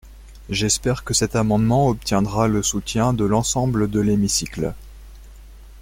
[0.49, 4.73] J’espère que cet amendement obtiendra le soutien de l’ensemble de l’hémicycle.